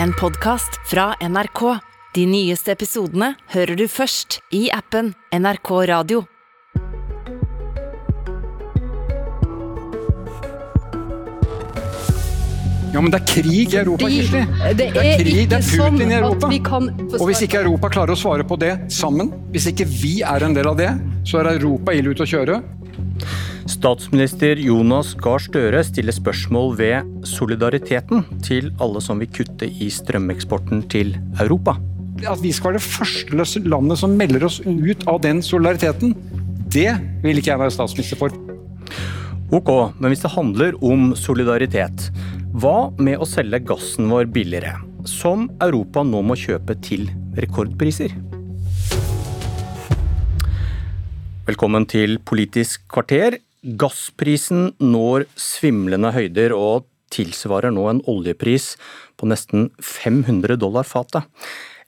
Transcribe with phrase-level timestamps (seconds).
[0.00, 1.78] en podkast fra NRK.
[2.14, 6.24] De nyeste episodene hører du først i appen NRK Radio.
[12.92, 14.42] Ja, men det er krig i Europa, Kirsti.
[14.76, 16.50] det er er krig, det er er sånn Putin i at Europa.
[16.52, 16.90] vi kan
[17.22, 20.52] Og hvis ikke Europa klarer å svare på det sammen, hvis ikke vi er en
[20.52, 20.90] del av det,
[21.24, 22.60] så er Europa ille ute å kjøre.
[23.70, 30.82] Statsminister Jonas Gahr Støre stiller spørsmål ved solidariteten til alle som vil kutte i strømeksporten
[30.90, 31.76] til Europa.
[32.26, 36.16] At vi skal være det første landet som melder oss ut av den solidariteten,
[36.74, 36.90] det
[37.22, 38.34] vil ikke jeg være statsminister for.
[39.54, 39.70] Ok,
[40.00, 42.08] men hvis det handler om solidaritet,
[42.58, 44.74] hva med å selge gassen vår billigere?
[45.06, 48.14] Som Europa nå må kjøpe til rekordpriser.
[51.46, 53.40] Velkommen til Politisk kvarter.
[53.62, 58.72] Gassprisen når svimlende høyder og tilsvarer nå en oljepris
[59.20, 61.28] på nesten 500 dollar fatet.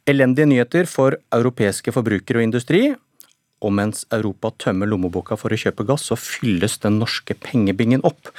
[0.06, 2.82] Elendige nyheter for europeiske forbrukere og industri.
[3.64, 8.30] Og mens Europa tømmer lommeboka for å kjøpe gass, så fylles den norske pengebingen opp.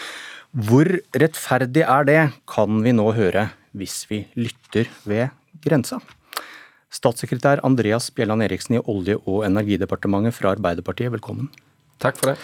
[0.55, 5.33] Hvor rettferdig er det, kan vi nå høre hvis vi lytter ved
[5.65, 5.99] grensa.
[6.93, 11.51] Statssekretær Andreas Bjelland Eriksen i Olje- og energidepartementet fra Arbeiderpartiet, velkommen.
[11.99, 12.39] Takk for det.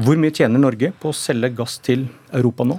[0.00, 2.78] Hvor mye tjener Norge på å selge gass til Europa nå?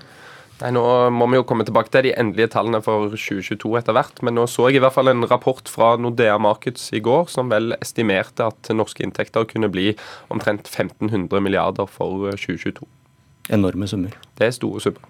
[0.62, 4.22] Nei, Nå må vi jo komme tilbake til de endelige tallene for 2022 etter hvert.
[4.26, 7.52] Men nå så jeg i hvert fall en rapport fra Nordea Markets i går som
[7.52, 9.92] vel estimerte at norske inntekter kunne bli
[10.34, 12.88] omtrent 1500 milliarder for 2022.
[13.54, 14.16] Enorme summer.
[14.40, 15.10] Det er store summer.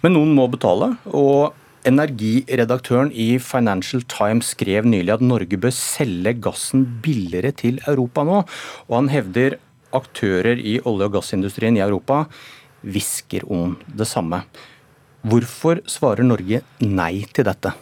[0.00, 1.52] Men noen må betale, og
[1.88, 8.42] energiredaktøren i Financial Times skrev nylig at Norge bør selge gassen billigere til Europa nå,
[8.88, 9.58] og han hevder
[9.96, 12.24] aktører i olje- og gassindustrien i Europa
[12.82, 14.42] hvisker om det samme.
[15.20, 17.74] Hvorfor svarer Norge nei til dette?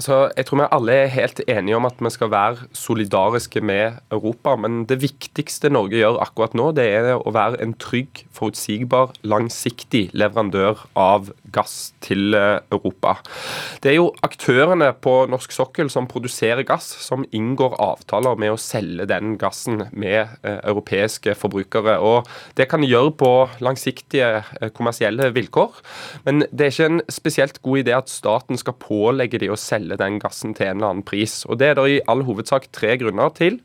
[0.00, 3.98] Altså, jeg tror vi alle er helt enige om at vi skal være solidariske med
[4.10, 4.54] Europa.
[4.56, 10.06] Men det viktigste Norge gjør akkurat nå, det er å være en trygg, forutsigbar, langsiktig
[10.16, 13.18] leverandør av gass til eh, Europa.
[13.82, 18.60] Det er jo aktørene på norsk sokkel som produserer gass, som inngår avtaler med å
[18.60, 21.98] selge den gassen med eh, europeiske forbrukere.
[22.00, 22.24] Og
[22.56, 25.76] Det kan de gjøre på langsiktige eh, kommersielle vilkår.
[26.24, 29.89] Men det er ikke en spesielt god idé at staten skal pålegge de å selge
[29.98, 31.44] den gassen til en eller annen pris.
[31.46, 33.60] Og Det er det i all hovedsak tre grunner til.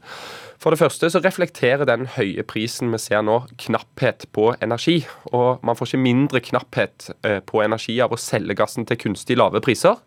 [0.61, 5.01] For det første så reflekterer den høye prisen vi ser nå, knapphet på energi.
[5.35, 9.37] Og man får ikke mindre knapphet eh, på energi av å selge gassen til kunstig
[9.39, 9.99] lave priser.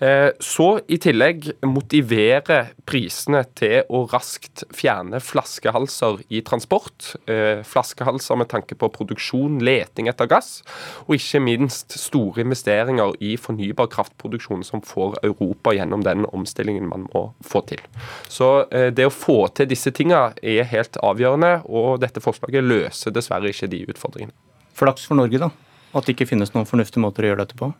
[0.00, 7.14] Eh, så i tillegg motiverer prisene til å raskt fjerne flaskehalser i transport.
[7.26, 10.60] Eh, Flaskehalser med tanke på produksjon, leting etter gass,
[11.06, 17.06] og ikke minst store investeringer i fornybar kraftproduksjon som får Europa gjennom den omstillingen man
[17.10, 17.82] må få til.
[18.30, 23.48] Så det å få til disse tinga er helt avgjørende, og dette forslaget løser dessverre
[23.48, 24.36] ikke de utfordringene.
[24.76, 25.48] Flaks for Norge, da.
[25.96, 27.72] At det ikke finnes noen fornuftige måter å gjøre dette på?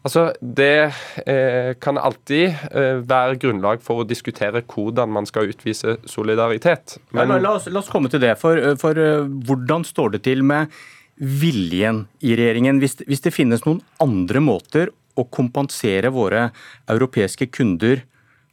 [0.00, 0.92] Altså, Det
[1.28, 6.96] eh, kan alltid eh, være grunnlag for å diskutere hvordan man skal utvise solidaritet.
[7.12, 8.36] Men, ja, la, oss, la, oss, komme til det.
[8.40, 10.72] For, for uh, hvordan står det til med
[11.16, 12.80] viljen i regjeringen?
[12.80, 16.48] Hvis, hvis det finnes noen andre måter å kompensere våre
[16.88, 18.06] europeiske kunder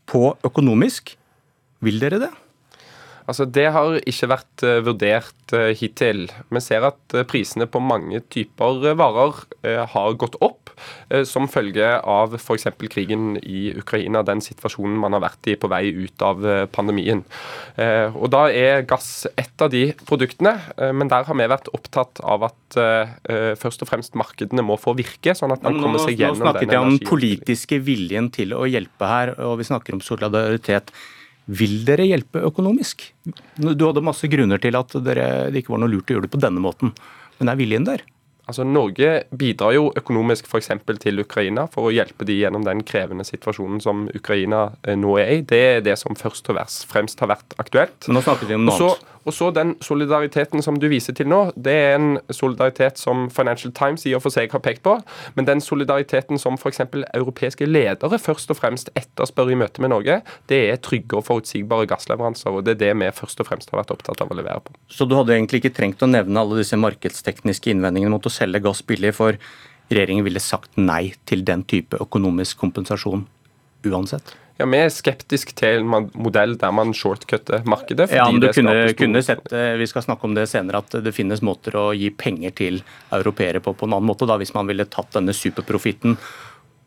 [0.07, 1.15] på økonomisk,
[1.85, 2.33] vil dere det?
[3.27, 6.27] Altså, Det har ikke vært uh, vurdert uh, hittil.
[6.53, 9.43] Vi ser at uh, prisene på mange typer varer
[9.91, 10.71] har gått opp
[11.25, 12.67] som følge av f.eks.
[12.93, 17.23] krigen i Ukraina, den situasjonen man har vært i på vei ut av pandemien.
[18.13, 20.53] Og Da er gass et av de produktene,
[20.93, 22.79] men der har vi vært opptatt av at
[23.57, 26.51] først og fremst markedene må få virke, sånn at man kommer seg gjennom den Nå
[26.51, 30.93] snakket vi om den politiske viljen til å hjelpe her, og vi snakker om solidaritet.
[31.47, 33.05] Vil dere hjelpe økonomisk?
[33.55, 36.33] Du hadde masse grunner til at dere, det ikke var noe lurt å gjøre det
[36.35, 36.91] på denne måten,
[37.39, 38.03] men er viljen der?
[38.47, 40.69] Altså, Norge bidrar jo økonomisk f.eks.
[41.03, 45.41] til Ukraina for å hjelpe de gjennom den krevende situasjonen som Ukraina nå er i.
[45.43, 48.07] Det er det som først og fremst har vært aktuelt.
[48.07, 49.03] Men nå snakker vi om noe annet.
[49.27, 53.73] Og så den solidariteten som du viser til nå, det er en solidaritet som Financial
[53.75, 54.95] Times i og for seg har pekt på.
[55.35, 56.85] Men den solidariteten som f.eks.
[57.11, 61.89] europeiske ledere først og fremst etterspør i møte med Norge, det er trygge og forutsigbare
[61.91, 62.55] gassleveranser.
[62.55, 64.75] Og det er det vi først og fremst har vært opptatt av å levere på.
[64.87, 68.63] Så du hadde egentlig ikke trengt å nevne alle disse markedstekniske innvendingene mot å selge
[68.63, 69.35] gass billig, for
[69.91, 73.27] regjeringen ville sagt nei til den type økonomisk kompensasjon
[73.87, 74.35] uansett?
[74.57, 78.09] Ja, Vi er skeptiske til en modell der man shortcutter markedet.
[78.11, 81.43] Ja, men du kunne, kunne, sett, Vi skal snakke om det senere, at det finnes
[81.45, 82.81] måter å gi penger til
[83.13, 86.17] europeere på på en annen måte, da, hvis man ville tatt denne superprofitten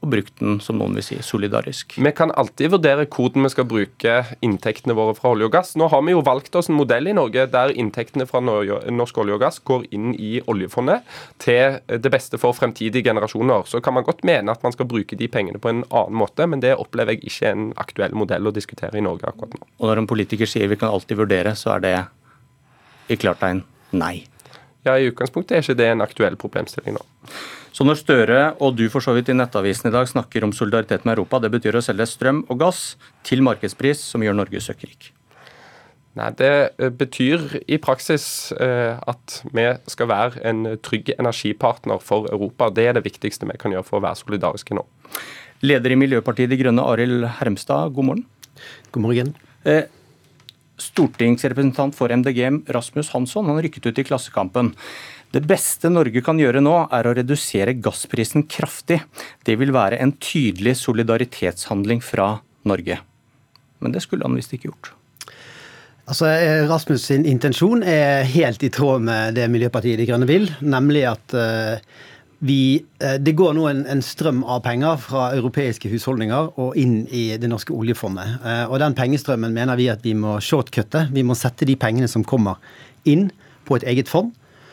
[0.01, 1.99] og brukt den, som noen vil si, solidarisk?
[2.01, 4.15] Vi kan alltid vurdere hvordan vi skal bruke
[4.45, 5.75] inntektene våre fra olje og gass.
[5.77, 9.37] Nå har vi jo valgt oss en modell i Norge der inntektene fra norsk olje
[9.37, 11.05] og gass går inn i oljefondet
[11.43, 13.69] til det beste for fremtidige generasjoner.
[13.69, 16.49] Så kan man godt mene at man skal bruke de pengene på en annen måte,
[16.49, 19.69] men det opplever jeg ikke en aktuell modell å diskutere i Norge akkurat nå.
[19.81, 21.95] Og når en politiker sier vi kan alltid vurdere, så er det
[23.13, 23.67] i klartegn
[24.01, 24.23] nei?
[24.87, 27.03] Ja, I utgangspunktet er ikke det en aktuell problemstilling nå.
[27.71, 31.07] Så når Støre og du for så vidt i Nettavisen i dag snakker om solidaritet
[31.07, 32.97] med Europa, det betyr å selge strøm og gass
[33.27, 35.13] til markedspris, som gjør Norge søkkrik?
[36.19, 42.27] Nei, Det eh, betyr i praksis eh, at vi skal være en trygg energipartner for
[42.33, 42.73] Europa.
[42.75, 44.83] Det er det viktigste vi kan gjøre for å være solidariske nå.
[45.63, 48.27] Leder i Miljøpartiet De Grønne, Arild Hermstad, god morgen.
[48.91, 49.33] God morgen.
[49.63, 49.85] Eh,
[50.81, 54.75] stortingsrepresentant for MDG, Rasmus Hansson, han rykket ut i Klassekampen.
[55.31, 58.99] Det beste Norge kan gjøre nå, er å redusere gassprisen kraftig.
[59.47, 62.33] Det vil være en tydelig solidaritetshandling fra
[62.67, 62.99] Norge.
[63.79, 64.91] Men det skulle han visst ikke gjort.
[66.11, 66.27] Altså,
[66.67, 71.37] Rasmus' sin intensjon er helt i tråd med det Miljøpartiet De Grønne vil, nemlig at
[71.39, 71.79] uh,
[72.41, 77.03] vi, eh, det går nå en, en, strøm av penger fra europeiske husholdninger og inn
[77.13, 78.41] i det norske oljefondet.
[78.41, 81.05] Eh, og Den pengestrømmen mener vi at vi må shortcutte.
[81.13, 82.57] Vi må sette de pengene som kommer
[83.05, 83.29] inn
[83.69, 84.33] på et eget fond.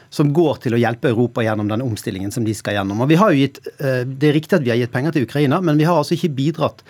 [0.10, 3.02] Som går til å hjelpe Europa gjennom den omstillingen som de skal gjennom.
[3.04, 5.28] Og vi har jo gitt, eh, Det er riktig at vi har gitt penger til
[5.28, 6.82] Ukraina, men vi har altså ikke bidratt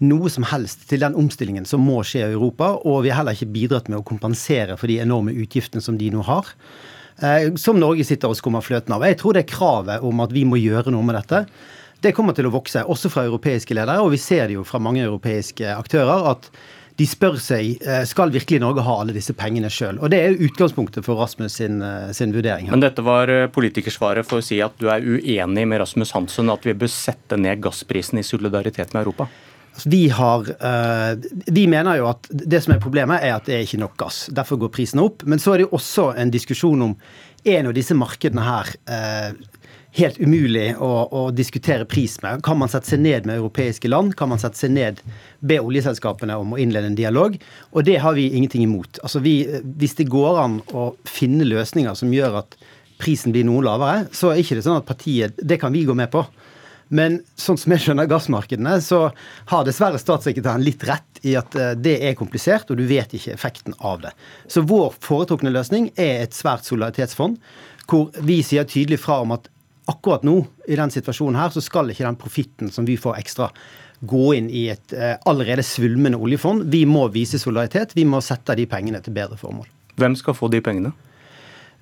[0.00, 2.78] noe som helst til den omstillingen som må skje i Europa.
[2.84, 6.10] Og vi har heller ikke bidratt med å kompensere for de enorme utgiftene som de
[6.10, 6.46] nå har.
[7.20, 9.04] Eh, som Norge sitter og skummer fløten av.
[9.06, 11.46] Jeg tror det kravet om at vi må gjøre noe med dette,
[12.02, 14.02] det kommer til å vokse, også fra europeiske ledere.
[14.02, 16.48] Og vi ser det jo fra mange europeiske aktører at
[17.00, 20.00] de spør seg eh, skal virkelig Norge ha alle disse pengene sjøl.
[20.12, 22.68] Det er jo utgangspunktet for Rasmus sin, eh, sin vurdering.
[22.68, 22.76] her.
[22.76, 26.66] Men dette var politikersvaret for å si at du er uenig med Rasmus Hansson at
[26.68, 29.28] vi bør sette ned gassprisen i solidaritet med Europa?
[29.72, 30.44] Altså, vi, har,
[31.48, 34.26] vi mener jo at det som er problemet, er at det er ikke nok gass.
[34.28, 35.24] Derfor går prisene opp.
[35.24, 36.92] Men så er det jo også en diskusjon om
[37.56, 38.74] en av disse markedene her
[39.96, 42.40] helt umulig å, å, diskutere pris med.
[42.44, 44.14] Kan man sette seg ned med europeiske land?
[44.16, 45.02] Kan man sette seg ned,
[45.44, 47.36] be oljeselskapene om å innlede en dialog?
[47.72, 49.02] Og det har vi ingenting imot.
[49.04, 49.42] Altså vi,
[49.80, 52.56] hvis det går an å finne løsninger som gjør at
[53.02, 55.96] prisen blir noe lavere, så er ikke det sånn at partiet Det kan vi gå
[55.98, 56.24] med på.
[56.92, 59.06] Men sånn som jeg skjønner gassmarkedene, så
[59.48, 63.32] har dessverre statssekretæren litt rett i at eh, det er komplisert, og du vet ikke
[63.32, 64.12] effekten av det.
[64.50, 67.38] Så vår foretrukne løsning er et svært solidaritetsfond,
[67.88, 69.48] hvor vi sier tydelig fra om at
[69.90, 70.36] akkurat nå,
[70.68, 73.50] i den situasjonen her, så skal ikke den profitten som vi får ekstra,
[74.02, 76.66] gå inn i et eh, allerede svulmende oljefond.
[76.72, 77.94] Vi må vise solidaritet.
[77.94, 79.68] Vi må sette de pengene til bedre formål.
[80.00, 80.90] Hvem skal få de pengene?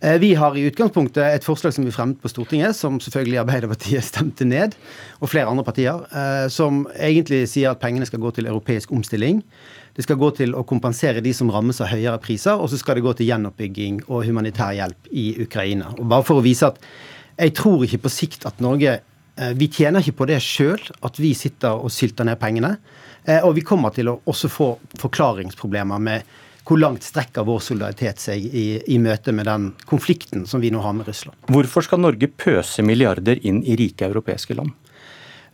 [0.01, 4.05] Eh, vi har i utgangspunktet et forslag som vi fremmet på Stortinget, som selvfølgelig Arbeiderpartiet
[4.13, 4.77] stemte ned,
[5.21, 9.43] og flere andre partier, eh, som egentlig sier at pengene skal gå til europeisk omstilling.
[9.97, 12.97] Det skal gå til å kompensere de som rammes av høyere priser, og så skal
[12.97, 15.93] det gå til gjenoppbygging og humanitær hjelp i Ukraina.
[15.99, 16.81] Og bare for å vise at
[17.41, 21.21] jeg tror ikke på sikt at Norge eh, Vi tjener ikke på det sjøl, at
[21.21, 22.77] vi sitter og sylter ned pengene.
[23.45, 24.67] Og vi kommer til å også få
[24.99, 26.31] forklaringsproblemer med
[26.71, 28.65] hvor langt strekker vår solidaritet seg i,
[28.95, 31.37] i møte med den konflikten som vi nå har med Russland.
[31.51, 34.73] Hvorfor skal Norge pøse milliarder inn i rike europeiske land?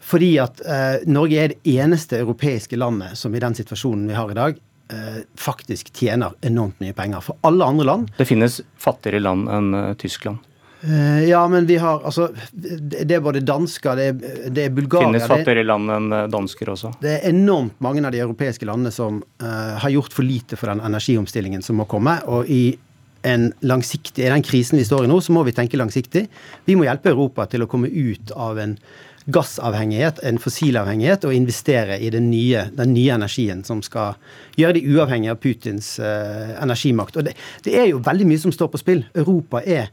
[0.06, 4.30] Fordi at eh, Norge er det eneste europeiske landet som i den situasjonen vi har
[4.30, 4.58] i dag,
[4.92, 7.24] eh, faktisk tjener enormt mye penger.
[7.24, 10.44] For alle andre land Det finnes fattigere land enn uh, Tyskland?
[10.80, 15.08] Eh, ja, men vi har altså Det er både dansker, det er, det er Bulgaria
[15.08, 16.92] Finnes fattigere land enn eh, dansker også?
[17.00, 20.70] Det er enormt mange av de europeiske landene som uh, har gjort for lite for
[20.70, 22.18] den energiomstillingen som må komme.
[22.28, 22.76] Og i
[23.26, 26.26] en langsiktig, i den krisen vi står i nå, så må vi tenke langsiktig.
[26.68, 28.76] Vi må hjelpe Europa til å komme ut av en
[29.32, 34.14] gassavhengighet, en fossilavhengighet, og investere i den nye, den nye energien som skal
[34.60, 37.16] gjøre de uavhengige av Putins uh, energimakt.
[37.16, 39.02] Og det, det er jo veldig mye som står på spill.
[39.16, 39.88] Europa er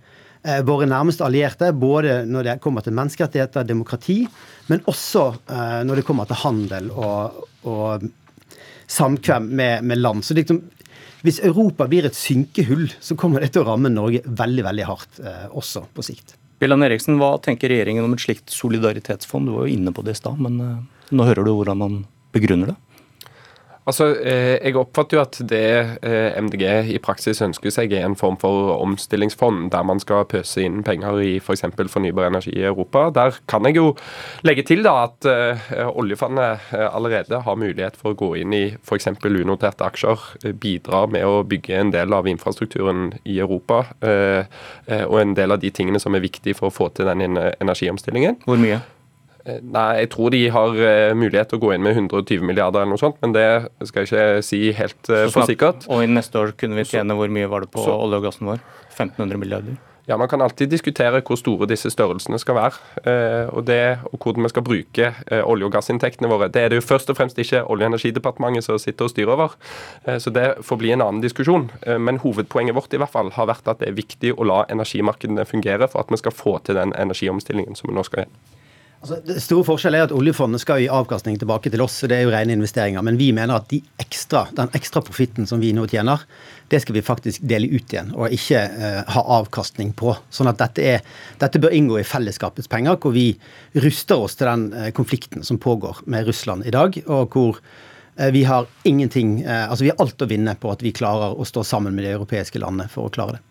[0.68, 4.18] våre nærmeste allierte, både når det kommer til menneskerettigheter, demokrati,
[4.72, 8.06] men også eh, når det kommer til handel og, og
[8.92, 10.24] samkvem med, med, land.
[10.24, 10.62] Så liksom,
[11.24, 15.22] hvis Europa blir et synkehull, så kommer det til å ramme Norge veldig veldig hardt
[15.24, 16.38] eh, også på sikt.
[16.64, 19.50] Bjelland Eriksen, Hva tenker regjeringen om et slikt solidaritetsfond?
[19.50, 20.60] Du var jo inne på det i stad, men
[21.12, 22.02] nå hører du hvordan man
[22.36, 22.80] begrunner det?
[23.86, 28.16] Altså, eh, Jeg oppfatter jo at det eh, MDG i praksis ønsker seg, er en
[28.16, 31.66] form for omstillingsfond, der man skal pøse inn penger i f.eks.
[31.74, 33.10] For fornybar energi i Europa.
[33.16, 33.92] Der kan jeg jo
[34.48, 39.10] legge til da at uh, oljefondet allerede har mulighet for å gå inn i f.eks.
[39.24, 45.56] unoterte aksjer, bidra med å bygge en del av infrastrukturen i Europa, og en del
[45.56, 48.44] av de tingene som er viktige for å få til den energiomstillingen.
[48.48, 48.82] Hvor mye?
[49.44, 50.78] Nei, jeg tror de har
[51.20, 53.48] mulighet til å gå inn med 120 milliarder eller noe sånt, men det
[53.90, 55.88] skal jeg ikke si helt for sikkert.
[55.92, 58.48] Og i neste år kunne vi tjene hvor mye var det på olje og gassen
[58.54, 58.64] vår?
[58.94, 59.82] 1500 milliarder?
[60.06, 64.20] Ja, Man kan alltid diskutere hvor store disse størrelsene skal være, eh, og, det, og
[64.20, 66.50] hvordan vi skal bruke eh, olje- og gassinntektene våre.
[66.52, 69.32] Det er det jo først og fremst ikke Olje- og energidepartementet som sitter og styrer
[69.32, 69.56] over,
[70.06, 71.70] eh, så det får bli en annen diskusjon.
[72.00, 75.46] Men hovedpoenget vårt i hvert fall har vært at det er viktig å la energimarkedene
[75.48, 78.53] fungere for at vi skal få til den energiomstillingen som vi nå skal gjøre.
[79.04, 82.22] Altså, det store forskjellen er at Oljefondet skal gi avkastning tilbake til oss, så det
[82.22, 83.04] er jo rene investeringer.
[83.04, 86.24] Men vi mener at de ekstra, den ekstra profitten som vi nå tjener,
[86.72, 90.16] det skal vi faktisk dele ut igjen, og ikke uh, ha avkastning på.
[90.32, 93.34] Sånn at dette, er, dette, bør inngå i fellesskapets penger, hvor vi
[93.84, 98.30] ruster oss til den uh, konflikten som pågår med Russland i dag, og hvor uh,
[98.32, 101.68] vi har ingenting Altså vi har alt å vinne på at vi klarer å stå
[101.68, 103.48] sammen med de europeiske landene for å klare det.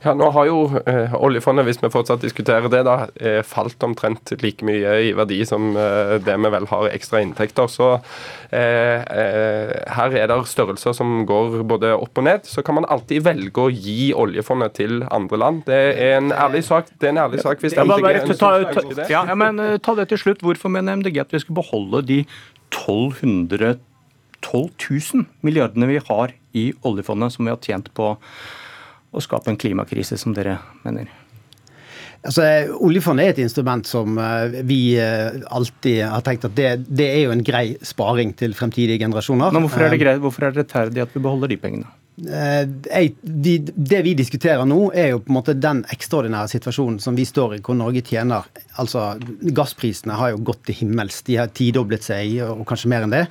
[0.00, 4.32] Ja, Nå har jo eh, oljefondet, hvis vi fortsatt diskuterer det, da, eh, falt omtrent
[4.40, 7.68] like mye i verdi som eh, det vi vel har ekstra inntekter.
[7.68, 7.90] Så
[8.48, 12.48] eh, eh, her er det størrelser som går både opp og ned.
[12.48, 15.66] Så kan man alltid velge å gi oljefondet til andre land.
[15.68, 16.88] Det er en ærlig sak.
[16.96, 19.60] Det er en ærlig sak hvis ja, MDG bare, ta, ta, ta, ja, ja, men
[19.60, 20.40] eh, ta det til slutt.
[20.46, 22.22] Hvorfor mener MDG at vi skal beholde de
[22.72, 23.76] 1200
[24.40, 28.14] 12 000 milliardene vi har i oljefondet som vi har tjent på
[29.10, 31.10] å skape en klimakrise, som dere mener?
[32.20, 32.44] Altså,
[32.84, 37.22] Oljefondet er et instrument som uh, vi uh, alltid har tenkt at det, det, er
[37.24, 39.54] jo en grei sparing til fremtidige generasjoner.
[39.56, 41.88] Men hvorfor er det, greit, hvorfor er det rettferdig at vi beholder de pengene?
[42.20, 46.98] Eh, jeg, de, det vi diskuterer nå, er jo på en måte den ekstraordinære situasjonen
[47.00, 48.48] som vi står i, hvor Norge tjener
[48.80, 49.18] Altså,
[49.52, 51.18] Gassprisene har jo gått til himmels.
[51.26, 53.24] De har tidoblet seg, og kanskje mer enn det.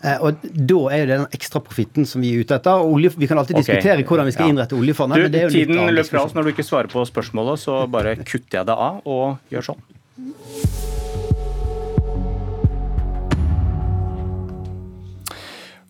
[0.00, 2.80] Eh, og Da er jo det den ekstraprofitten som vi er ute etter.
[2.80, 3.76] og olje, Vi kan alltid okay.
[3.76, 5.18] diskutere hvordan vi skal innrette oljefondet.
[5.18, 6.34] Du, men det er jo tiden løper fra oss.
[6.34, 9.84] Når du ikke svarer på spørsmålet, så bare kutter jeg det av og gjør sånn.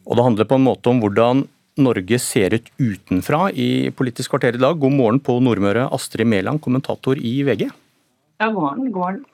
[0.04, 4.54] Og det handler på en måte om hvordan Norge ser ut utenfra i Politisk kvarter
[4.54, 4.78] i dag.
[4.78, 7.66] God morgen på Nordmøre, Astrid Mæland, kommentator i VG.
[8.38, 8.92] Ja, god morgen.
[8.92, 9.24] God morgen.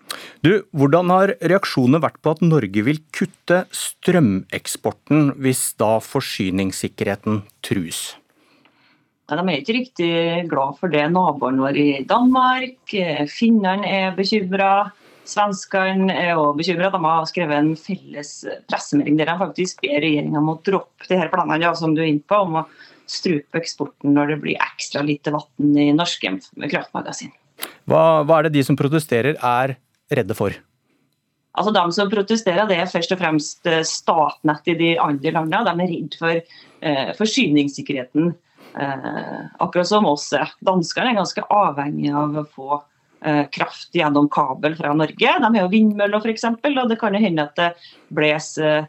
[0.41, 8.01] Du, hvordan har reaksjonene vært på at Norge vil kutte strømeksporten, hvis da forsyningssikkerheten trues?
[9.29, 10.13] Ja, de er ikke riktig
[10.51, 11.05] glad for det.
[11.13, 12.97] Naboen våre i Danmark,
[13.31, 14.91] finnene er bekymra.
[15.31, 16.91] Svenskene er også bekymra.
[16.91, 18.31] De har skrevet en felles
[18.71, 22.03] pressemelding der de faktisk ber regjeringa om å droppe de her planene ja, som du
[22.03, 22.65] er inne på, om å
[23.11, 26.33] strupe eksporten når det blir ekstra lite vann i norske
[26.71, 27.31] kraftmagasin.
[27.91, 29.77] Hva, hva, er det de som protesterer er
[30.11, 30.55] redde for?
[31.59, 35.67] Altså De som protesterer, det er først og fremst eh, Statnett i de andre landene.
[35.67, 38.31] De er redd for eh, forsyningssikkerheten,
[38.79, 40.29] eh, akkurat som oss.
[40.67, 42.81] Danskene er ganske avhengige av å få
[43.53, 45.33] kraft gjennom kabel fra Norge.
[45.43, 47.67] De har jo vindmøller f.eks., og det kan jo hende at det
[48.17, 48.87] blåser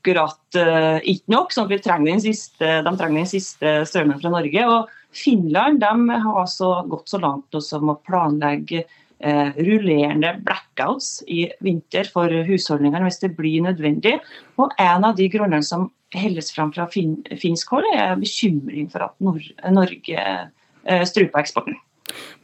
[0.00, 1.52] akkurat uh, ikke nok.
[1.52, 4.64] sånn at vi trenger den siste, De trenger den siste strømmen fra Norge.
[4.66, 11.50] og Finland de har altså gått så langt som å planlegge uh, rullerende blackouts i
[11.60, 14.20] vinter for husholdningene hvis det blir nødvendig.
[14.56, 19.04] Og En av de grunnene som helles fram fra fin, finsk hold, er bekymring for
[19.04, 21.76] at Nor Norge uh, struper eksporten.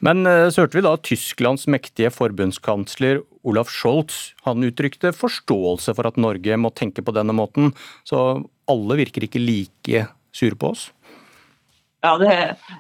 [0.05, 4.33] Men eh, så hørte vi da Tysklands mektige forbundskansler Olaf Scholz.
[4.47, 7.73] Han uttrykte forståelse for at Norge må tenke på denne måten.
[8.09, 10.07] Så alle virker ikke like
[10.37, 10.91] sure på oss?
[12.05, 12.35] Ja, Det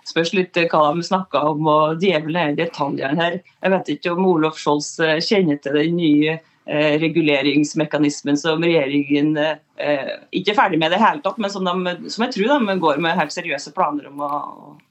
[0.06, 3.40] spørs litt hva de snakker om, og djevelen er i detaljene her.
[3.64, 9.36] Jeg vet ikke om Olaf Scholz eh, kjenner til den nye Eh, reguleringsmekanismen som regjeringen
[9.38, 12.78] eh, ikke er ferdig med det hele tatt, men som, de, som, jeg tror de
[12.82, 14.40] går med helt seriøse planer om å,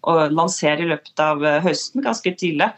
[0.08, 2.70] å lansere i løpet av eh, høsten, ganske tidlig.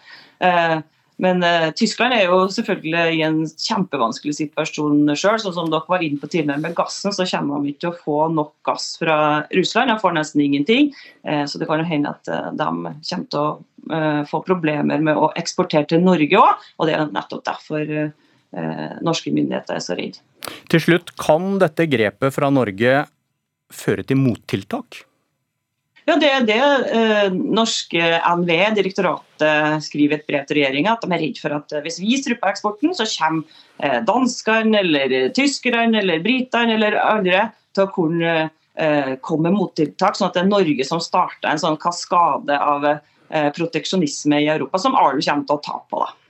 [0.41, 0.79] Eh,
[1.21, 5.39] men eh, Tyskland er jo selvfølgelig i en kjempevanskelig situasjon sjøl.
[5.45, 8.03] Sånn som dere var inne på tidligere med gassen, så kommer de ikke til å
[8.03, 9.17] få nok gass fra
[9.53, 9.93] Russland.
[9.93, 10.93] De får nesten ingenting.
[11.25, 13.49] Eh, så det kan jo hende at de kommer til å
[14.27, 16.65] få problemer med å eksportere til Norge òg.
[16.75, 18.09] Og det er nettopp derfor Eh,
[19.03, 20.21] norske myndigheter er så redd.
[20.71, 23.01] Til slutt, kan dette grepet fra Norge
[23.73, 25.01] føre til mottiltak?
[26.07, 26.59] Ja, Det er det
[26.95, 28.03] eh, norske
[28.39, 30.93] NVE, direktoratet, skriver et brev til regjeringa.
[30.95, 33.43] At de er redd for at eh, hvis vi strupper eksporten, så kommer
[33.83, 40.15] eh, danskene eller tyskerne eller britene eller andre til å kunne eh, komme med mottiltak.
[40.15, 44.79] Sånn at det er Norge som starter en sånn kaskade av eh, proteksjonisme i Europa,
[44.79, 46.05] som alle kommer til å tape på.
[46.05, 46.26] da.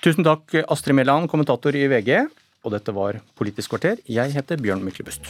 [0.00, 2.22] Tusen takk, Astrid Mæland, kommentator i VG.
[2.64, 4.00] Og dette var Politisk kvarter.
[4.08, 5.28] Jeg heter Bjørn Myklebust.